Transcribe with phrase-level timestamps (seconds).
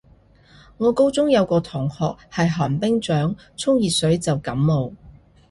[0.77, 4.91] 我高中有個同學係寒冰掌，沖熱水就感冒